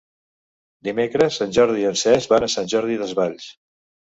Dimecres 0.87 1.37
en 1.45 1.53
Jordi 1.57 1.79
i 1.83 1.87
en 1.91 1.99
Cesc 2.05 2.33
van 2.35 2.49
a 2.49 2.53
Sant 2.55 2.73
Jordi 2.75 2.99
Desvalls. 3.03 3.51